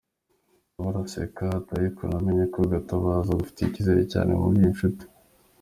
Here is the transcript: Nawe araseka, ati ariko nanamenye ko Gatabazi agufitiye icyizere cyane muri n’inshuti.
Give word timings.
Nawe 0.71 0.89
araseka, 0.91 1.43
ati 1.59 1.71
ariko 1.79 1.99
nanamenye 2.03 2.45
ko 2.53 2.59
Gatabazi 2.73 3.29
agufitiye 3.31 3.67
icyizere 3.67 4.01
cyane 4.13 4.31
muri 4.41 4.55
n’inshuti. 4.61 5.03